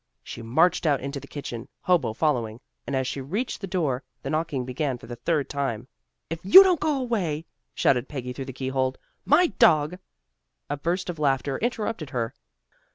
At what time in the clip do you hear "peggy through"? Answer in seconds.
8.09-8.45